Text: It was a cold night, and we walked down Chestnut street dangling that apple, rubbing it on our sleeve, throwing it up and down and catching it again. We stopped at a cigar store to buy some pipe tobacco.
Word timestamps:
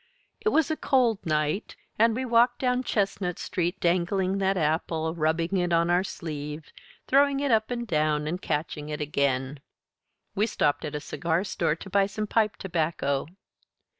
It 0.43 0.49
was 0.49 0.71
a 0.71 0.75
cold 0.75 1.23
night, 1.27 1.75
and 1.99 2.15
we 2.15 2.25
walked 2.25 2.57
down 2.57 2.81
Chestnut 2.81 3.37
street 3.37 3.79
dangling 3.79 4.39
that 4.39 4.57
apple, 4.57 5.13
rubbing 5.13 5.57
it 5.57 5.71
on 5.71 5.91
our 5.91 6.03
sleeve, 6.03 6.73
throwing 7.07 7.39
it 7.39 7.51
up 7.51 7.69
and 7.69 7.85
down 7.85 8.25
and 8.25 8.41
catching 8.41 8.89
it 8.89 8.99
again. 8.99 9.59
We 10.33 10.47
stopped 10.47 10.85
at 10.85 10.95
a 10.95 10.99
cigar 10.99 11.43
store 11.43 11.75
to 11.75 11.89
buy 11.91 12.07
some 12.07 12.25
pipe 12.25 12.55
tobacco. 12.55 13.27